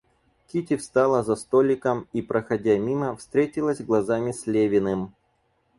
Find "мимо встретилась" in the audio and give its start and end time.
2.79-3.81